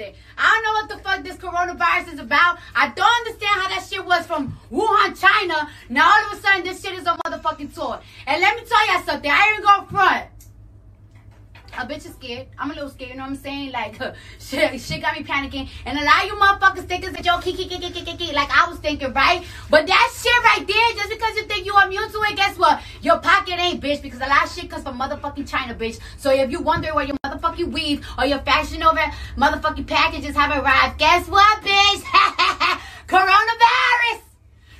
[0.00, 0.14] something.
[0.38, 2.58] I don't know what the fuck this coronavirus is about.
[2.74, 5.68] I don't understand how that shit was from Wuhan, China.
[5.88, 8.00] Now all of a sudden this shit is on motherfucking tour.
[8.26, 9.30] And let me tell y'all something.
[9.30, 10.26] I ain't gonna front
[11.78, 12.48] a bitch is scared.
[12.58, 13.70] I'm a little scared, you know what I'm saying?
[13.70, 13.96] Like,
[14.40, 15.68] shit, shit got me panicking.
[15.86, 18.50] And a lot of you motherfuckers think it's a joke, kiki, kiki, kiki, kiki, like
[18.50, 19.44] I was thinking, right?
[19.70, 22.58] But that shit right there, just because you think you are immune to it, guess
[22.58, 22.82] what?
[23.02, 26.00] Your pocket ain't, bitch, because a lot of shit comes from motherfucking China, bitch.
[26.18, 27.19] So if you wonder where your
[27.60, 32.02] motherfucking weave or your Fashion Nova motherfucking packages have arrived, guess what, bitch?
[33.06, 34.20] Coronavirus!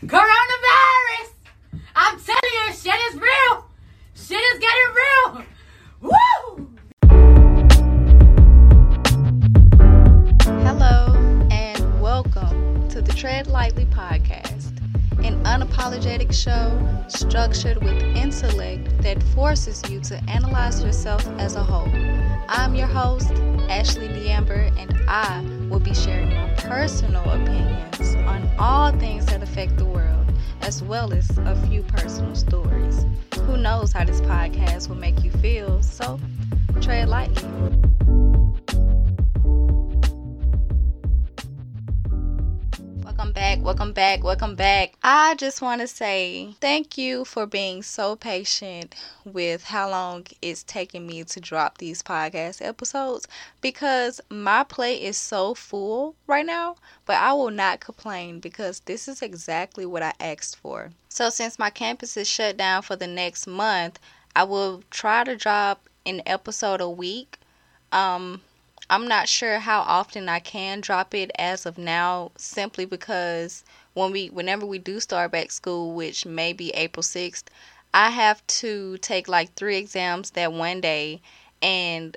[0.06, 1.32] Coronavirus!
[1.94, 3.64] I'm telling you, shit is real!
[4.14, 5.44] Shit is getting real!
[6.00, 6.70] Woo!
[10.64, 11.14] Hello
[11.50, 14.78] and welcome to the Tread Lightly podcast,
[15.24, 21.88] an unapologetic show structured with intellect that forces you to analyze yourself as a whole.
[22.48, 23.30] I'm your host,
[23.68, 29.76] Ashley DeAmber, and I will be sharing my personal opinions on all things that affect
[29.76, 30.26] the world,
[30.62, 33.06] as well as a few personal stories.
[33.46, 36.18] Who knows how this podcast will make you feel, so
[36.80, 37.89] tread lightly.
[43.56, 44.92] Back, welcome back, welcome back.
[45.02, 50.62] I just want to say thank you for being so patient with how long it's
[50.62, 53.26] taking me to drop these podcast episodes
[53.60, 59.08] because my plate is so full right now, but I will not complain because this
[59.08, 60.92] is exactly what I asked for.
[61.08, 63.98] So, since my campus is shut down for the next month,
[64.36, 67.36] I will try to drop an episode a week.
[67.90, 68.42] Um,
[68.90, 74.12] I'm not sure how often I can drop it as of now, simply because when
[74.12, 77.48] we, whenever we do start back school, which may be April 6th,
[77.94, 81.22] I have to take like three exams that one day,
[81.62, 82.16] and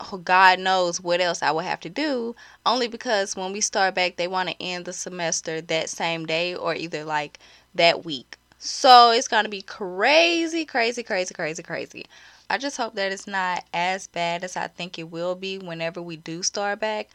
[0.00, 2.34] oh, God knows what else I will have to do.
[2.66, 6.54] Only because when we start back, they want to end the semester that same day
[6.54, 7.38] or either like
[7.74, 8.36] that week.
[8.58, 12.06] So it's gonna be crazy, crazy, crazy, crazy, crazy.
[12.52, 16.02] I just hope that it's not as bad as I think it will be whenever
[16.02, 17.08] we do start back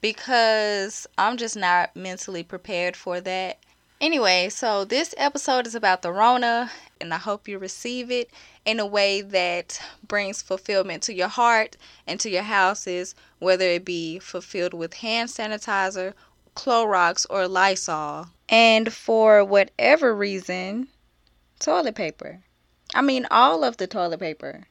[0.00, 3.60] because I'm just not mentally prepared for that.
[4.00, 8.30] Anyway, so this episode is about the Rona, and I hope you receive it
[8.64, 13.84] in a way that brings fulfillment to your heart and to your houses, whether it
[13.84, 16.14] be fulfilled with hand sanitizer,
[16.56, 18.26] Clorox, or Lysol.
[18.48, 20.88] And for whatever reason,
[21.60, 22.40] toilet paper.
[22.92, 24.64] I mean, all of the toilet paper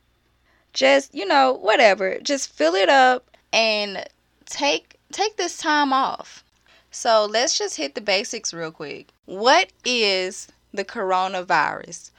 [0.79, 2.19] just you know whatever.
[2.19, 4.07] Just fill it up and
[4.45, 6.43] take take this time off.
[6.89, 9.09] So let's just hit the basics real quick.
[9.25, 12.11] What is the coronavirus?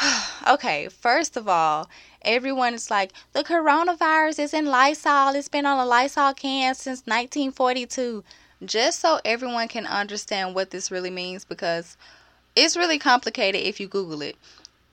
[0.48, 1.88] Okay first of all
[2.22, 5.34] everyone is like the coronavirus is in lysol.
[5.34, 8.24] It's been on a lysol can since 1942
[8.64, 11.96] just so everyone can understand what this really means because
[12.56, 14.36] it's really complicated if you google it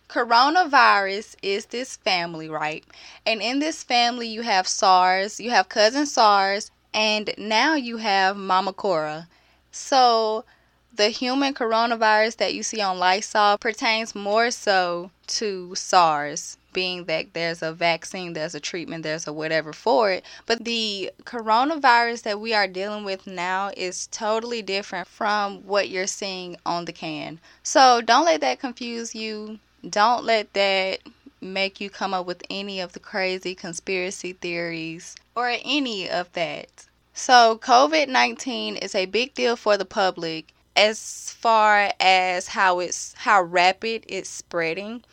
[0.10, 2.84] coronavirus is this family, right?
[3.26, 8.38] And in this family, you have SARS, you have cousin SARS, and now you have
[8.38, 9.28] Mama Cora.
[9.72, 10.46] So
[10.94, 17.34] the human coronavirus that you see on Lysol pertains more so to SARS, being that
[17.34, 20.24] there's a vaccine, there's a treatment, there's a whatever for it.
[20.46, 26.08] But the coronavirus that we are dealing with now is totally different from what you're
[26.08, 27.40] seeing on the can.
[27.62, 29.60] So don't let that confuse you.
[29.88, 31.00] Don't let that
[31.40, 36.86] make you come up with any of the crazy conspiracy theories or any of that.
[37.14, 43.14] So, COVID 19 is a big deal for the public as far as how it's
[43.18, 45.04] how rapid it's spreading.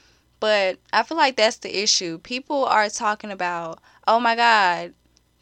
[0.41, 2.19] But I feel like that's the issue.
[2.19, 4.93] People are talking about, oh my God,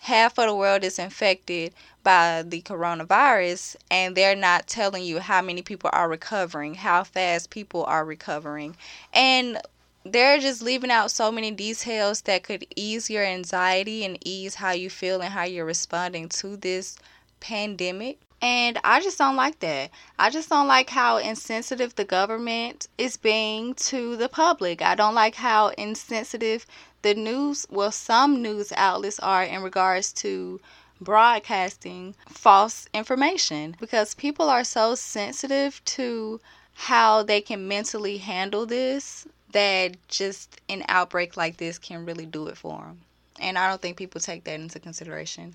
[0.02, 5.40] half of the world is infected by the coronavirus and they're not telling you how
[5.40, 8.76] many people are recovering, how fast people are recovering.
[9.12, 9.60] And
[10.04, 14.72] they're just leaving out so many details that could ease your anxiety and ease how
[14.72, 16.97] you feel and how you're responding to this
[17.38, 18.18] pandemic.
[18.41, 19.91] And I just don't like that.
[20.18, 24.82] I just don't like how insensitive the government is being to the public.
[24.82, 26.66] I don't like how insensitive
[27.03, 30.60] the news, well, some news outlets are in regards to
[31.01, 36.41] broadcasting false information because people are so sensitive to
[36.75, 42.47] how they can mentally handle this that just an outbreak like this can really do
[42.47, 43.01] it for them.
[43.41, 45.54] And I don't think people take that into consideration.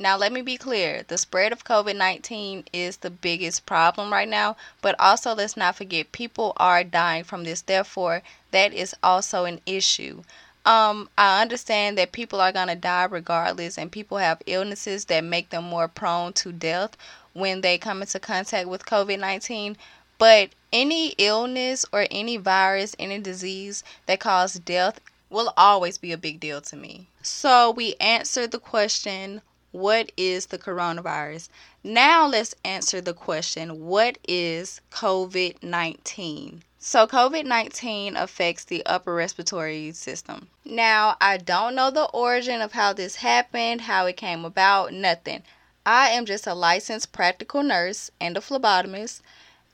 [0.00, 4.28] Now, let me be clear the spread of COVID 19 is the biggest problem right
[4.28, 7.62] now, but also let's not forget people are dying from this.
[7.62, 10.22] Therefore, that is also an issue.
[10.68, 15.24] Um, I understand that people are going to die regardless, and people have illnesses that
[15.24, 16.94] make them more prone to death
[17.32, 19.78] when they come into contact with COVID 19.
[20.18, 25.00] But any illness or any virus, any disease that causes death
[25.30, 27.06] will always be a big deal to me.
[27.22, 29.40] So we answered the question
[29.72, 31.48] what is the coronavirus?
[31.82, 36.62] Now let's answer the question what is COVID 19?
[36.80, 40.48] So, COVID 19 affects the upper respiratory system.
[40.64, 45.42] Now, I don't know the origin of how this happened, how it came about, nothing.
[45.84, 49.22] I am just a licensed practical nurse and a phlebotomist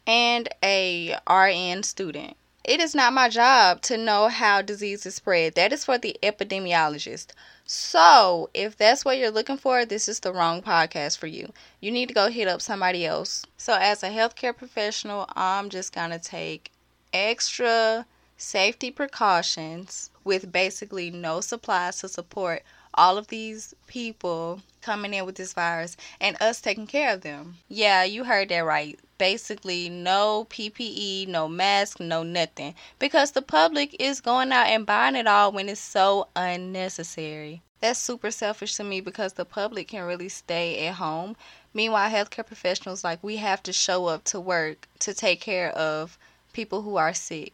[0.06, 2.38] and a RN student.
[2.64, 5.56] It is not my job to know how diseases spread.
[5.56, 7.32] That is for the epidemiologist.
[7.66, 11.52] So, if that's what you're looking for, this is the wrong podcast for you.
[11.80, 13.44] You need to go hit up somebody else.
[13.58, 16.70] So, as a healthcare professional, I'm just going to take
[17.14, 18.04] extra
[18.36, 22.62] safety precautions with basically no supplies to support
[22.92, 27.56] all of these people coming in with this virus and us taking care of them.
[27.68, 28.98] Yeah, you heard that right.
[29.16, 32.74] Basically, no PPE, no mask, no nothing.
[32.98, 37.62] Because the public is going out and buying it all when it's so unnecessary.
[37.80, 41.36] That's super selfish to me because the public can really stay at home.
[41.72, 46.18] Meanwhile, healthcare professionals, like, we have to show up to work to take care of
[46.54, 47.52] people who are sick.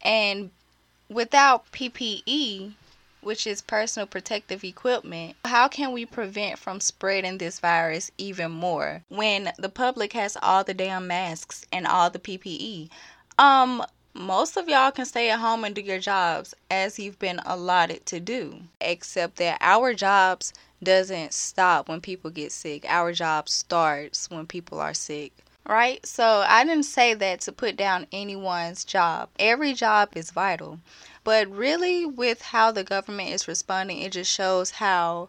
[0.00, 0.50] And
[1.10, 2.72] without PPE,
[3.20, 9.02] which is personal protective equipment, how can we prevent from spreading this virus even more
[9.08, 12.88] when the public has all the damn masks and all the PPE?
[13.38, 13.84] Um,
[14.14, 18.06] most of y'all can stay at home and do your jobs as you've been allotted
[18.06, 22.86] to do, except that our jobs doesn't stop when people get sick.
[22.88, 25.32] Our job starts when people are sick
[25.66, 26.04] right?
[26.06, 29.28] So I didn't say that to put down anyone's job.
[29.38, 30.80] Every job is vital.
[31.24, 35.28] But really, with how the government is responding, it just shows how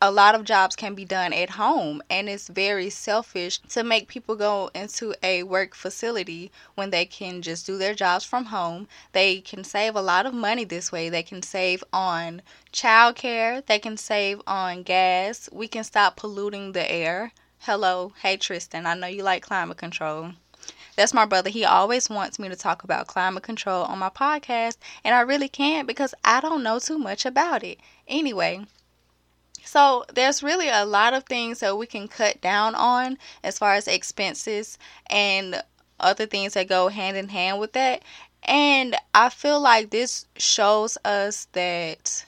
[0.00, 4.06] a lot of jobs can be done at home and it's very selfish to make
[4.06, 8.86] people go into a work facility when they can just do their jobs from home
[9.12, 13.78] they can save a lot of money this way they can save on childcare they
[13.78, 17.32] can save on gas we can stop polluting the air
[17.66, 18.84] Hello, hey Tristan.
[18.84, 20.32] I know you like climate control.
[20.96, 21.48] That's my brother.
[21.48, 25.48] He always wants me to talk about climate control on my podcast, and I really
[25.48, 27.78] can't because I don't know too much about it.
[28.06, 28.66] Anyway,
[29.64, 33.72] so there's really a lot of things that we can cut down on as far
[33.72, 34.76] as expenses
[35.06, 35.62] and
[35.98, 38.02] other things that go hand in hand with that.
[38.42, 42.26] And I feel like this shows us that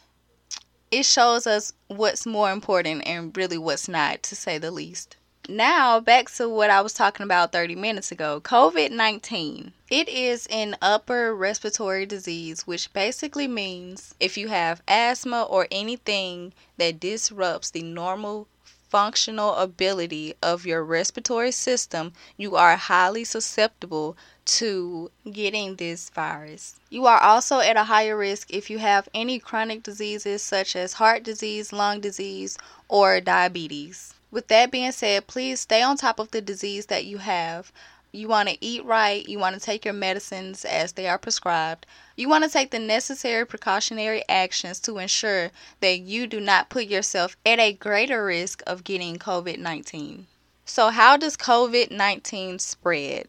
[0.90, 6.00] it shows us what's more important and really what's not, to say the least now
[6.00, 9.72] back to what I was talking about 30 minutes ago COVID 19.
[9.88, 16.52] It is an upper respiratory disease, which basically means if you have asthma or anything
[16.78, 18.48] that disrupts the normal
[18.88, 26.76] functional ability of your respiratory system, you are highly susceptible to getting this virus.
[26.88, 30.94] You are also at a higher risk if you have any chronic diseases such as
[30.94, 32.56] heart disease, lung disease,
[32.88, 34.14] or diabetes.
[34.30, 37.72] With that being said, please stay on top of the disease that you have.
[38.12, 39.28] You want to eat right.
[39.28, 41.86] You want to take your medicines as they are prescribed.
[42.16, 45.50] You want to take the necessary precautionary actions to ensure
[45.80, 50.26] that you do not put yourself at a greater risk of getting COVID 19.
[50.64, 53.28] So, how does COVID 19 spread?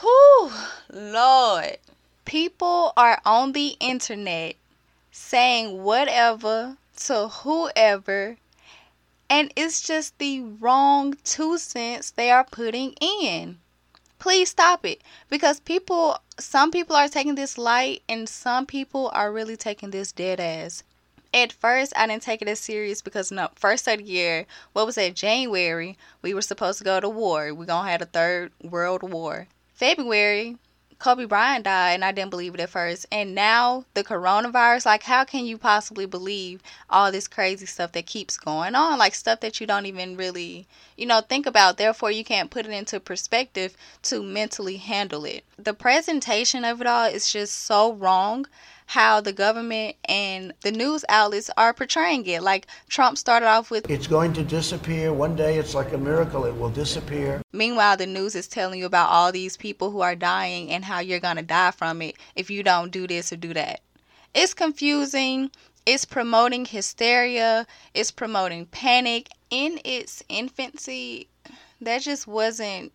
[0.00, 0.50] Whew,
[0.90, 1.78] Lord.
[2.24, 4.56] People are on the internet
[5.12, 8.36] saying whatever to whoever
[9.28, 13.58] and it's just the wrong two cents they are putting in.
[14.18, 19.32] Please stop it because people, some people are taking this light and some people are
[19.32, 20.82] really taking this dead ass.
[21.34, 24.86] At first, I didn't take it as serious because no, first of the year, what
[24.86, 25.14] was that?
[25.14, 27.52] January, we were supposed to go to war.
[27.52, 29.48] We're gonna have a third world war.
[29.74, 30.56] February,
[30.98, 33.06] Kobe Bryant died and I didn't believe it at first.
[33.12, 38.06] And now the coronavirus, like how can you possibly believe all this crazy stuff that
[38.06, 38.98] keeps going on?
[38.98, 41.76] Like stuff that you don't even really, you know, think about.
[41.76, 45.44] Therefore, you can't put it into perspective to mentally handle it.
[45.58, 48.46] The presentation of it all is just so wrong
[48.86, 52.42] how the government and the news outlets are portraying it.
[52.42, 55.12] Like Trump started off with It's going to disappear.
[55.12, 57.42] One day it's like a miracle, it will disappear.
[57.52, 61.00] Meanwhile, the news is telling you about all these people who are dying and how
[61.00, 63.80] you're going to die from it if you don't do this or do that.
[64.34, 65.50] It's confusing.
[65.84, 67.66] It's promoting hysteria.
[67.94, 69.28] It's promoting panic.
[69.50, 71.28] In its infancy,
[71.80, 72.92] that just wasn't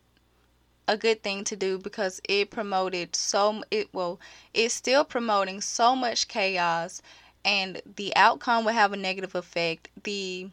[0.91, 4.19] a good thing to do because it promoted so it well
[4.53, 7.01] it's still promoting so much chaos
[7.45, 10.49] and the outcome will have a negative effect the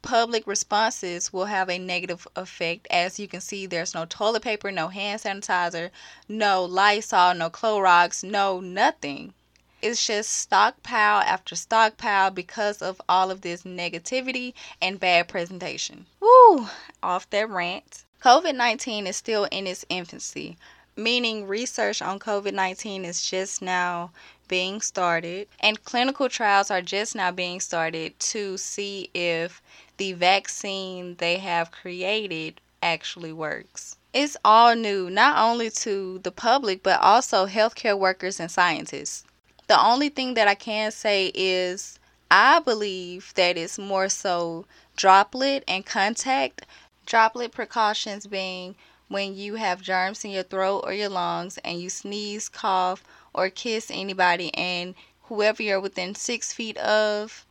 [0.00, 4.70] public responses will have a negative effect as you can see there's no toilet paper
[4.70, 5.90] no hand sanitizer
[6.28, 9.34] no lysol no clorox no nothing
[9.82, 16.04] it's just stockpile after stockpile because of all of this negativity and bad presentation.
[16.20, 16.68] Woo!
[17.02, 18.04] Off that rant.
[18.22, 20.58] COVID 19 is still in its infancy,
[20.94, 24.10] meaning research on COVID 19 is just now
[24.46, 29.62] being started, and clinical trials are just now being started to see if
[29.96, 33.96] the vaccine they have created actually works.
[34.12, 39.24] It's all new, not only to the public, but also healthcare workers and scientists.
[39.66, 41.98] The only thing that I can say is
[42.30, 46.66] I believe that it's more so droplet and contact.
[47.10, 48.76] Droplet precautions being
[49.08, 53.02] when you have germs in your throat or your lungs and you sneeze, cough,
[53.34, 57.44] or kiss anybody, and whoever you're within six feet of,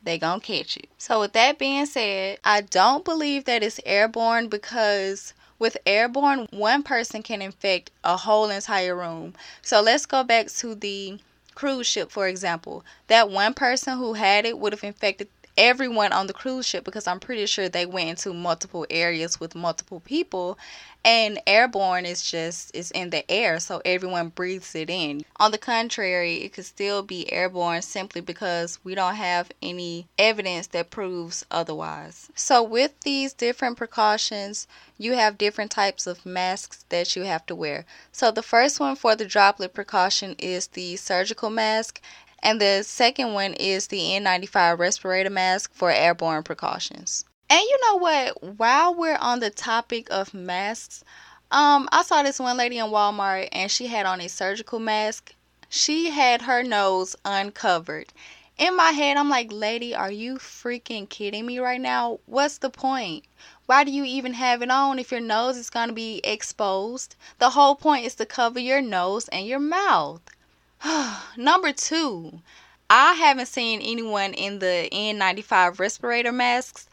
[0.00, 0.84] they gonna catch you.
[0.96, 6.84] So with that being said, I don't believe that it's airborne because with airborne, one
[6.84, 9.34] person can infect a whole entire room.
[9.60, 11.18] So let's go back to the
[11.56, 15.26] cruise ship, for example, that one person who had it would have infected
[15.60, 19.54] everyone on the cruise ship because I'm pretty sure they went into multiple areas with
[19.54, 20.58] multiple people
[21.04, 25.22] and airborne is just is in the air so everyone breathes it in.
[25.36, 30.66] On the contrary it could still be airborne simply because we don't have any evidence
[30.68, 32.30] that proves otherwise.
[32.34, 37.54] So with these different precautions you have different types of masks that you have to
[37.54, 37.84] wear.
[38.12, 42.00] So the first one for the droplet precaution is the surgical mask
[42.42, 47.24] and the second one is the N95 respirator mask for airborne precautions.
[47.48, 48.58] And you know what?
[48.58, 51.04] While we're on the topic of masks,
[51.50, 55.34] um, I saw this one lady in Walmart and she had on a surgical mask.
[55.68, 58.12] She had her nose uncovered.
[58.56, 62.20] In my head, I'm like, lady, are you freaking kidding me right now?
[62.26, 63.24] What's the point?
[63.66, 67.16] Why do you even have it on if your nose is going to be exposed?
[67.38, 70.22] The whole point is to cover your nose and your mouth.
[71.36, 72.40] Number two,
[72.88, 76.88] I haven't seen anyone in the N95 respirator masks,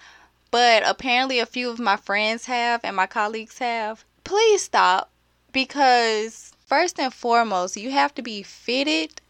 [0.51, 4.03] but apparently a few of my friends have and my colleagues have.
[4.24, 5.10] Please stop
[5.51, 9.22] because, first and foremost, you have to be fitted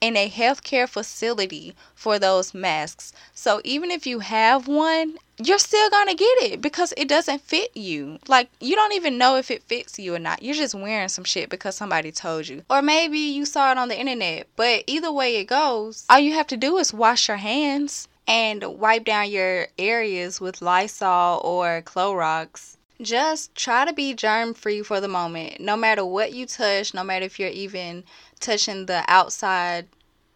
[0.00, 3.12] in a healthcare facility for those masks.
[3.34, 7.76] So even if you have one, you're still gonna get it because it doesn't fit
[7.76, 8.18] you.
[8.26, 10.42] Like you don't even know if it fits you or not.
[10.42, 12.62] You're just wearing some shit because somebody told you.
[12.70, 14.46] Or maybe you saw it on the internet.
[14.56, 18.62] But either way it goes, all you have to do is wash your hands and
[18.78, 22.76] wipe down your areas with Lysol or Clorox.
[23.00, 25.60] Just try to be germ free for the moment.
[25.60, 28.04] No matter what you touch, no matter if you're even
[28.40, 29.86] touching the outside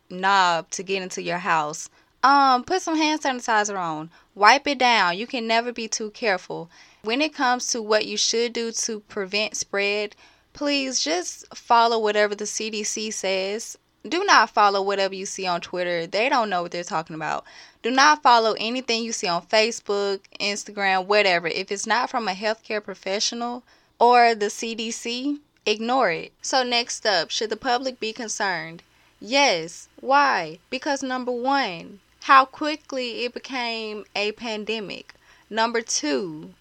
[0.08, 1.90] knob to get into your house,
[2.22, 4.10] um, put some hand sanitizer on.
[4.34, 5.18] Wipe it down.
[5.18, 6.70] You can never be too careful.
[7.02, 10.16] When it comes to what you should do to prevent spread,
[10.54, 13.76] please just follow whatever the CDC says.
[14.08, 16.06] Do not follow whatever you see on Twitter.
[16.06, 17.44] They don't know what they're talking about.
[17.84, 21.48] Do not follow anything you see on Facebook, Instagram, whatever.
[21.48, 23.62] If it's not from a healthcare professional
[23.98, 26.32] or the CDC, ignore it.
[26.40, 28.82] So, next up, should the public be concerned?
[29.20, 29.90] Yes.
[30.00, 30.60] Why?
[30.70, 35.14] Because number one, how quickly it became a pandemic.
[35.50, 36.54] Number two,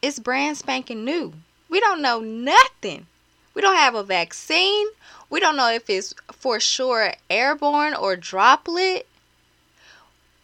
[0.00, 1.34] it's brand spanking new.
[1.68, 3.06] We don't know nothing.
[3.52, 4.86] We don't have a vaccine.
[5.28, 9.06] We don't know if it's for sure airborne or droplet.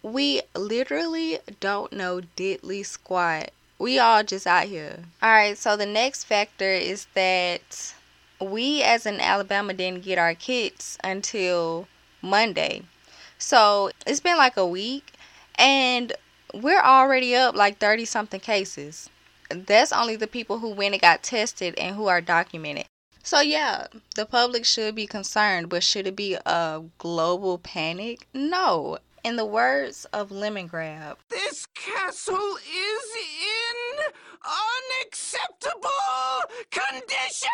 [0.07, 3.51] We literally don't know diddly squat.
[3.77, 5.01] We all just out here.
[5.21, 7.93] Alright, so the next factor is that
[8.41, 11.89] we as in Alabama didn't get our kits until
[12.23, 12.83] Monday.
[13.37, 15.15] So it's been like a week
[15.57, 16.13] and
[16.55, 19.11] we're already up like 30 something cases.
[19.51, 22.87] That's only the people who went and got tested and who are documented.
[23.25, 28.29] So yeah, the public should be concerned, but should it be a global panic?
[28.33, 28.99] No.
[29.27, 34.15] In the words of Lemon Lemongrab, this castle is in
[35.03, 35.91] unacceptable
[36.71, 37.51] condition!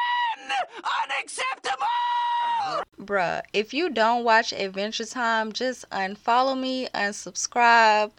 [1.03, 2.85] Unacceptable!
[3.01, 8.11] Bruh, if you don't watch Adventure Time, just unfollow me, unsubscribe,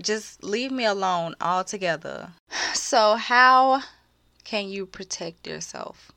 [0.00, 2.30] just leave me alone altogether.
[2.74, 3.82] So, how
[4.44, 6.12] can you protect yourself?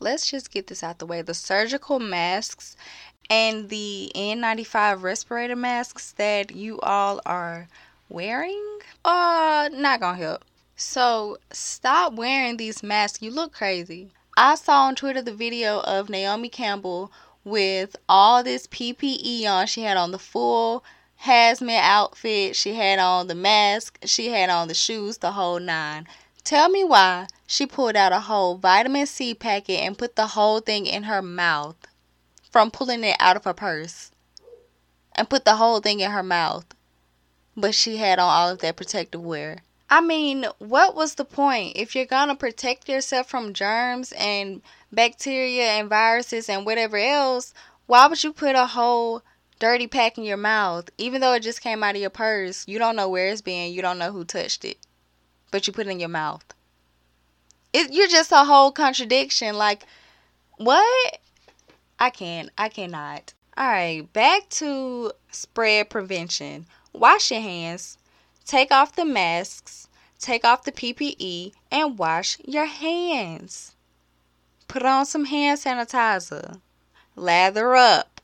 [0.00, 1.22] Let's just get this out the way.
[1.22, 2.76] The surgical masks
[3.30, 7.68] and the N95 respirator masks that you all are
[8.08, 10.44] wearing are not gonna help.
[10.76, 13.20] So stop wearing these masks.
[13.20, 14.10] You look crazy.
[14.36, 17.10] I saw on Twitter the video of Naomi Campbell
[17.44, 19.66] with all this PPE on.
[19.66, 20.84] She had on the full
[21.24, 26.06] hazmat outfit, she had on the mask, she had on the shoes, the whole nine.
[26.44, 30.60] Tell me why she pulled out a whole vitamin C packet and put the whole
[30.60, 31.87] thing in her mouth
[32.50, 34.10] from pulling it out of her purse
[35.14, 36.66] and put the whole thing in her mouth.
[37.56, 39.62] But she had on all of that protective wear.
[39.90, 41.76] I mean, what was the point?
[41.76, 44.62] If you're gonna protect yourself from germs and
[44.92, 47.54] bacteria and viruses and whatever else,
[47.86, 49.22] why would you put a whole
[49.58, 52.68] dirty pack in your mouth, even though it just came out of your purse?
[52.68, 54.76] You don't know where it's been, you don't know who touched it,
[55.50, 56.44] but you put it in your mouth.
[57.72, 59.56] It, you're just a whole contradiction.
[59.56, 59.84] Like,
[60.58, 61.18] what?
[61.98, 62.50] I can't.
[62.56, 63.34] I cannot.
[63.56, 66.66] All right, back to spread prevention.
[66.92, 67.98] Wash your hands,
[68.44, 69.88] take off the masks,
[70.20, 73.74] take off the PPE, and wash your hands.
[74.68, 76.60] Put on some hand sanitizer.
[77.16, 78.20] Lather up.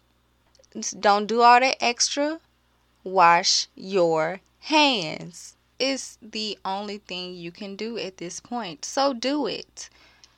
[1.00, 2.38] Don't do all that extra.
[3.02, 5.57] Wash your hands.
[5.78, 8.85] It's the only thing you can do at this point.
[8.85, 9.90] So do it.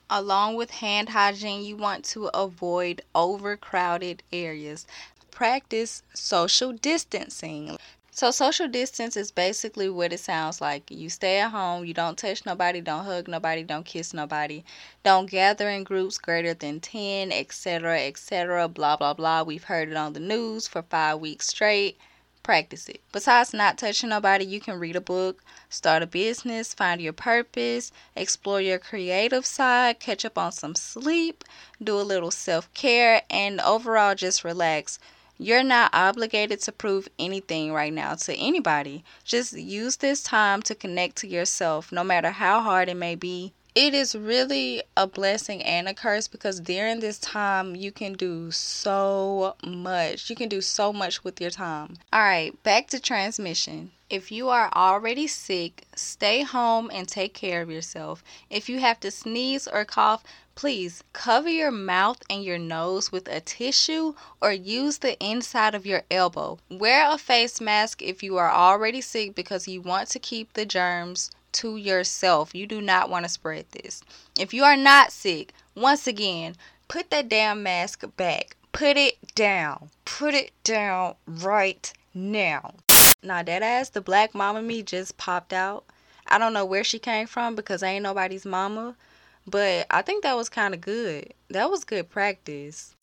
[0.08, 4.86] Along with hand hygiene, you want to avoid overcrowded areas.
[5.32, 7.76] Practice social distancing.
[8.12, 10.90] So, social distance is basically what it sounds like.
[10.92, 14.64] You stay at home, you don't touch nobody, don't hug nobody, don't kiss nobody,
[15.02, 19.42] don't gather in groups greater than 10, etc., etc., blah, blah, blah.
[19.42, 21.98] We've heard it on the news for five weeks straight
[22.46, 23.00] practice it.
[23.10, 27.90] Besides not touching nobody, you can read a book, start a business, find your purpose,
[28.14, 31.42] explore your creative side, catch up on some sleep,
[31.82, 35.00] do a little self care, and overall just relax.
[35.38, 39.02] You're not obligated to prove anything right now to anybody.
[39.24, 43.54] Just use this time to connect to yourself, no matter how hard it may be
[43.76, 48.50] it is really a blessing and a curse because during this time you can do
[48.50, 50.30] so much.
[50.30, 51.98] You can do so much with your time.
[52.10, 53.90] All right, back to transmission.
[54.08, 58.24] If you are already sick, stay home and take care of yourself.
[58.48, 60.24] If you have to sneeze or cough,
[60.54, 65.84] please cover your mouth and your nose with a tissue or use the inside of
[65.84, 66.58] your elbow.
[66.70, 70.64] Wear a face mask if you are already sick because you want to keep the
[70.64, 72.54] germs to yourself.
[72.54, 74.02] You do not want to spread this.
[74.38, 76.56] If you are not sick, once again,
[76.88, 78.56] put that damn mask back.
[78.72, 79.90] Put it down.
[80.04, 82.74] Put it down right now.
[83.22, 85.84] Now that ass, the black mama me just popped out.
[86.28, 88.96] I don't know where she came from because I ain't nobody's mama,
[89.46, 91.32] but I think that was kind of good.
[91.48, 92.95] That was good practice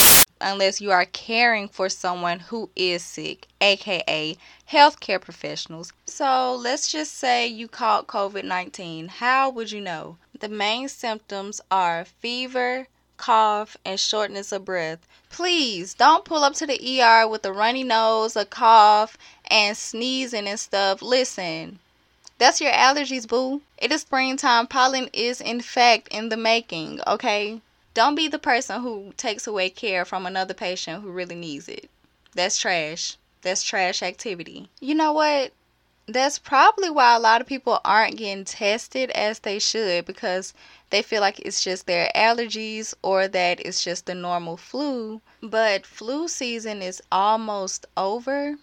[0.43, 4.38] unless you are caring for someone who is sick, aka
[4.69, 5.93] healthcare professionals.
[6.06, 9.08] So let's just say you caught COVID 19.
[9.08, 10.17] How would you know?
[10.39, 14.99] The main symptoms are fever, cough, and shortness of breath.
[15.29, 19.17] Please don't pull up to the ER with a runny nose, a cough,
[19.49, 21.01] and sneezing and stuff.
[21.01, 21.79] Listen,
[22.38, 23.62] that's your allergies, boo.
[23.77, 24.67] It is springtime.
[24.67, 27.62] Pollen is, in fact, in the making, okay?
[27.93, 31.89] Don't be the person who takes away care from another patient who really needs it.
[32.34, 33.17] That's trash.
[33.43, 34.69] That's trash activity.
[34.79, 35.51] You know what?
[36.08, 40.53] That's probably why a lot of people aren't getting tested as they should because
[40.89, 45.21] they feel like it's just their allergies or that it's just the normal flu.
[45.41, 48.58] But flu season is almost over.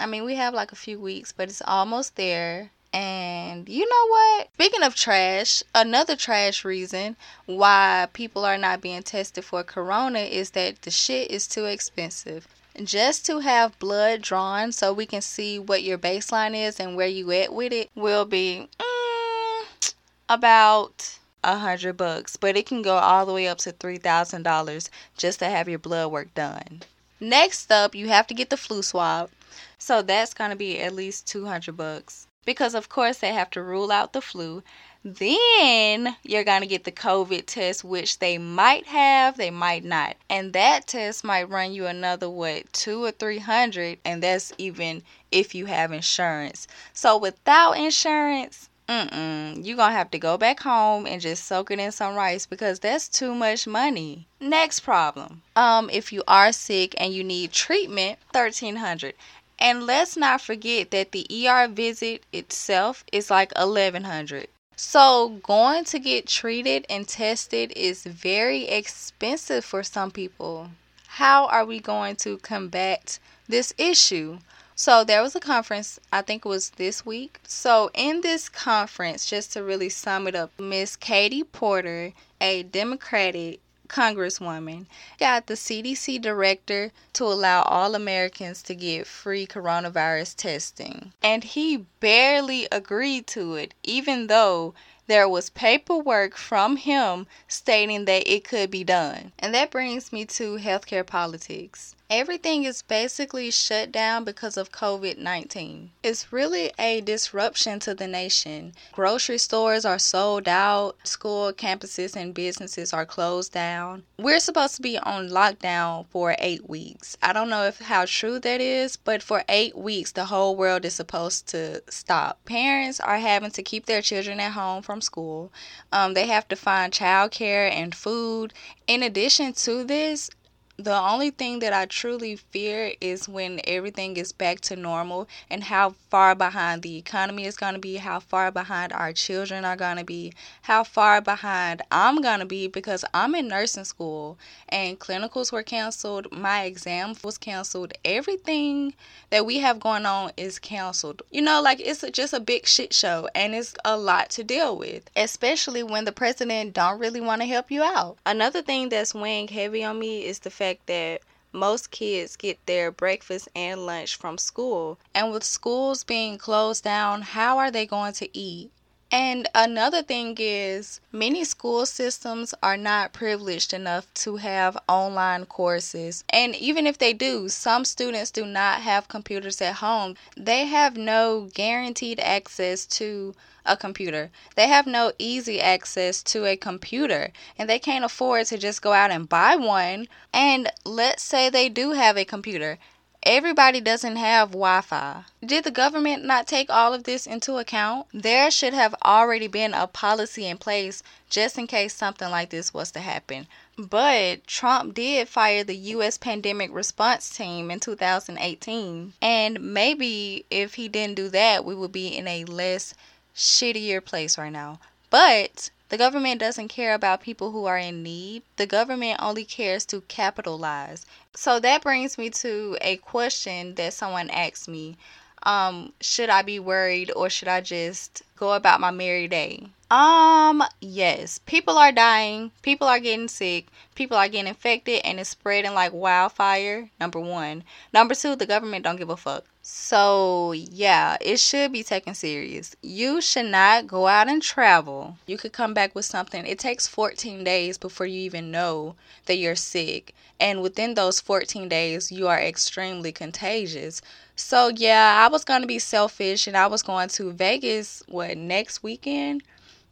[0.00, 2.70] I mean, we have like a few weeks, but it's almost there.
[2.92, 4.48] And you know what?
[4.54, 10.50] Speaking of trash, another trash reason why people are not being tested for corona is
[10.50, 12.46] that the shit is too expensive.
[12.82, 17.06] Just to have blood drawn so we can see what your baseline is and where
[17.06, 19.94] you at with it will be mm,
[20.28, 24.42] about a hundred bucks, but it can go all the way up to three thousand
[24.42, 26.82] dollars just to have your blood work done.
[27.20, 29.30] Next up, you have to get the flu swab,
[29.78, 33.62] so that's gonna be at least two hundred bucks because of course they have to
[33.62, 34.62] rule out the flu.
[35.04, 40.16] Then you're going to get the COVID test, which they might have, they might not.
[40.30, 43.98] And that test might run you another, what, two or three hundred.
[44.04, 45.02] And that's even
[45.32, 46.68] if you have insurance.
[46.92, 49.64] So without insurance, Mm-mm.
[49.64, 52.80] You're gonna have to go back home and just soak it in some rice because
[52.80, 54.26] that's too much money.
[54.40, 55.42] Next problem.
[55.54, 59.14] Um, if you are sick and you need treatment, thirteen hundred.
[59.62, 64.48] And let's not forget that the ER visit itself is like 1100.
[64.74, 70.70] So, going to get treated and tested is very expensive for some people.
[71.06, 74.40] How are we going to combat this issue?
[74.74, 77.38] So there was a conference, I think it was this week.
[77.46, 83.60] So in this conference, just to really sum it up, Miss Katie Porter, a Democratic
[83.92, 84.86] congresswoman,
[85.18, 91.12] got the CDC director to allow all Americans to get free coronavirus testing.
[91.22, 94.74] And he barely agreed to it, even though
[95.08, 99.32] there was paperwork from him stating that it could be done.
[99.38, 101.94] And that brings me to healthcare politics.
[102.14, 105.92] Everything is basically shut down because of COVID 19.
[106.02, 108.74] It's really a disruption to the nation.
[108.92, 114.02] Grocery stores are sold out, school campuses and businesses are closed down.
[114.18, 117.16] We're supposed to be on lockdown for eight weeks.
[117.22, 120.84] I don't know if how true that is, but for eight weeks, the whole world
[120.84, 122.44] is supposed to stop.
[122.44, 125.50] Parents are having to keep their children at home from school.
[125.90, 128.52] Um, they have to find childcare and food.
[128.86, 130.28] In addition to this,
[130.78, 135.64] the only thing that I truly fear is when everything is back to normal and
[135.64, 139.76] how far behind the economy is going to be, how far behind our children are
[139.76, 140.32] going to be,
[140.62, 145.62] how far behind I'm going to be because I'm in nursing school and clinicals were
[145.62, 148.94] canceled, my exam was canceled, everything
[149.30, 151.22] that we have going on is canceled.
[151.30, 154.76] You know, like it's just a big shit show and it's a lot to deal
[154.76, 158.16] with, especially when the president don't really want to help you out.
[158.24, 162.90] Another thing that's weighing heavy on me is the fact that most kids get their
[162.90, 164.98] breakfast and lunch from school.
[165.14, 168.70] And with schools being closed down, how are they going to eat?
[169.14, 176.24] And another thing is, many school systems are not privileged enough to have online courses.
[176.30, 180.16] And even if they do, some students do not have computers at home.
[180.34, 183.34] They have no guaranteed access to
[183.66, 184.30] a computer.
[184.56, 188.94] They have no easy access to a computer and they can't afford to just go
[188.94, 190.08] out and buy one.
[190.32, 192.78] And let's say they do have a computer.
[193.24, 195.22] Everybody doesn't have Wi Fi.
[195.46, 198.08] Did the government not take all of this into account?
[198.12, 202.74] There should have already been a policy in place just in case something like this
[202.74, 203.46] was to happen.
[203.78, 206.18] But Trump did fire the U.S.
[206.18, 209.12] pandemic response team in 2018.
[209.22, 212.92] And maybe if he didn't do that, we would be in a less
[213.36, 214.80] shittier place right now.
[215.10, 218.42] But the government doesn't care about people who are in need.
[218.56, 221.04] The government only cares to capitalize.
[221.34, 224.96] So that brings me to a question that someone asked me.
[225.42, 229.66] Um, should I be worried or should I just go about my merry day?
[229.90, 231.40] Um, yes.
[231.44, 235.92] People are dying, people are getting sick, people are getting infected and it's spreading like
[235.92, 236.88] wildfire.
[236.98, 237.64] Number 1.
[237.92, 239.44] Number 2, the government don't give a fuck.
[239.64, 242.74] So, yeah, it should be taken serious.
[242.82, 245.18] You should not go out and travel.
[245.26, 246.44] You could come back with something.
[246.46, 248.96] It takes 14 days before you even know
[249.26, 250.14] that you're sick.
[250.40, 254.02] And within those 14 days, you are extremely contagious.
[254.34, 258.36] So, yeah, I was going to be selfish and I was going to Vegas, what,
[258.36, 259.42] next weekend?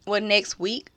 [0.04, 0.90] What, next week?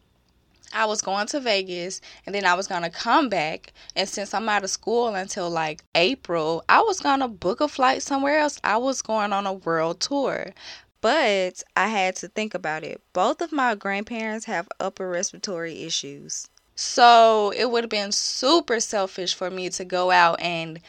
[0.73, 3.73] I was going to Vegas and then I was going to come back.
[3.95, 7.67] And since I'm out of school until like April, I was going to book a
[7.67, 8.59] flight somewhere else.
[8.63, 10.53] I was going on a world tour.
[11.01, 13.01] But I had to think about it.
[13.11, 16.47] Both of my grandparents have upper respiratory issues.
[16.75, 20.79] So it would have been super selfish for me to go out and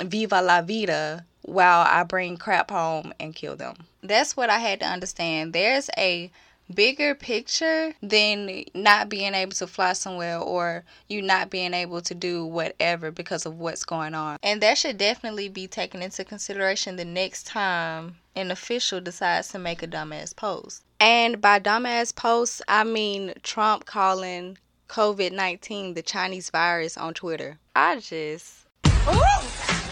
[0.00, 3.74] viva la vida while I bring crap home and kill them.
[4.02, 5.52] That's what I had to understand.
[5.52, 6.30] There's a
[6.72, 12.14] bigger picture than not being able to fly somewhere or you not being able to
[12.14, 14.38] do whatever because of what's going on.
[14.42, 19.58] And that should definitely be taken into consideration the next time an official decides to
[19.58, 20.82] make a dumbass post.
[21.00, 27.58] And by dumbass post, I mean Trump calling COVID 19 the Chinese virus on Twitter.
[27.74, 28.66] I just.
[28.86, 29.20] Ooh!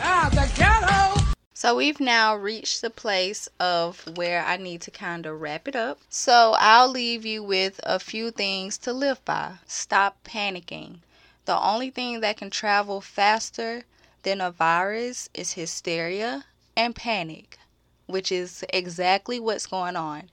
[0.02, 1.25] Ah, the ghetto!
[1.58, 5.74] So we've now reached the place of where I need to kind of wrap it
[5.74, 5.98] up.
[6.10, 9.54] So I'll leave you with a few things to live by.
[9.66, 10.98] Stop panicking.
[11.46, 13.84] The only thing that can travel faster
[14.22, 16.44] than a virus is hysteria
[16.76, 17.56] and panic,
[18.04, 20.28] which is exactly what's going on.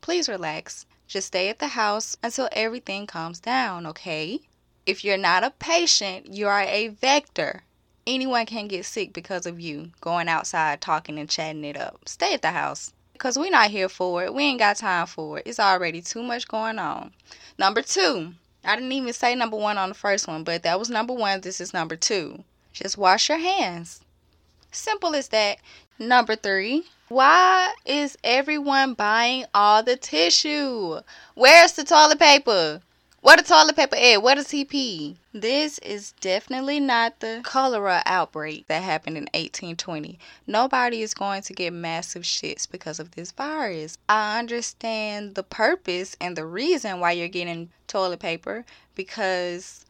[0.00, 0.86] Please relax.
[1.06, 4.40] Just stay at the house until everything calms down, okay?
[4.86, 7.62] If you're not a patient, you are a vector
[8.06, 12.08] anyone can get sick because of you going outside talking and chatting it up.
[12.08, 14.34] Stay at the house because we're not here for it.
[14.34, 15.46] We ain't got time for it.
[15.46, 17.12] It's already too much going on.
[17.58, 20.90] Number two, I didn't even say number one on the first one, but that was
[20.90, 21.40] number one.
[21.40, 22.44] This is number two.
[22.72, 24.00] Just wash your hands.
[24.72, 25.58] Simple as that.
[25.98, 31.00] Number three, why is everyone buying all the tissue?
[31.34, 32.80] Where's the toilet paper?
[33.24, 34.22] Where the toilet paper at?
[34.22, 35.16] Where the TP?
[35.32, 40.18] This is definitely not the cholera outbreak that happened in 1820.
[40.46, 43.96] Nobody is going to get massive shits because of this virus.
[44.10, 49.86] I understand the purpose and the reason why you're getting toilet paper because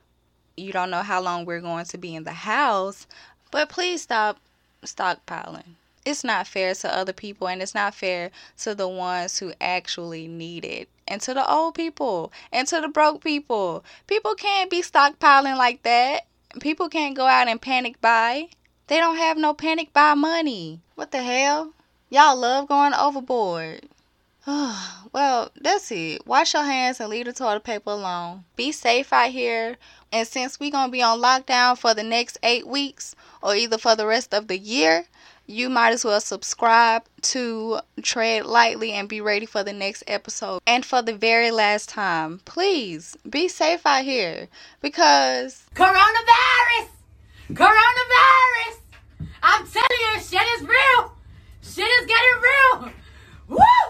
[0.56, 3.08] you don't know how long we're going to be in the house,
[3.50, 4.38] but please stop
[4.84, 9.52] stockpiling it's not fair to other people and it's not fair to the ones who
[9.60, 13.84] actually need it and to the old people and to the broke people.
[14.06, 16.26] People can't be stockpiling like that.
[16.60, 18.48] People can't go out and panic buy.
[18.86, 20.80] They don't have no panic buy money.
[20.94, 21.72] What the hell?
[22.10, 23.88] Y'all love going overboard.
[24.46, 26.26] well, that's it.
[26.26, 28.44] Wash your hands and leave the toilet paper alone.
[28.56, 29.78] Be safe out here.
[30.12, 33.78] And since we're going to be on lockdown for the next eight weeks or either
[33.78, 35.06] for the rest of the year,
[35.46, 40.60] you might as well subscribe to Tread Lightly and be ready for the next episode.
[40.66, 44.48] And for the very last time, please be safe out here
[44.80, 46.88] because Coronavirus!
[47.50, 48.78] Coronavirus!
[49.42, 51.12] I'm telling you, shit is real!
[51.62, 52.92] Shit is getting real!
[53.48, 53.84] Woo!